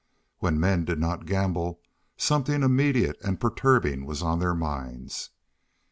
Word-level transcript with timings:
When 0.39 0.55
the 0.55 0.59
men 0.61 0.83
did 0.85 0.97
not 0.97 1.27
gamble 1.27 1.79
something 2.17 2.63
immediate 2.63 3.17
and 3.23 3.39
perturbing 3.39 4.07
was 4.07 4.23
on 4.23 4.39
their 4.39 4.55
minds. 4.55 5.29